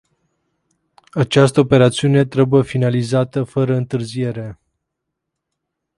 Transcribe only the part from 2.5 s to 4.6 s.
finalizată fără întârziere.